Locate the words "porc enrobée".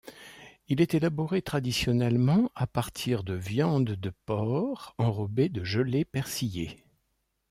4.25-5.47